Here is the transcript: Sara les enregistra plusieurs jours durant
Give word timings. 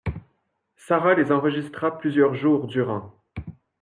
Sara 0.77 1.13
les 1.13 1.31
enregistra 1.31 1.99
plusieurs 1.99 2.33
jours 2.33 2.65
durant 2.65 3.13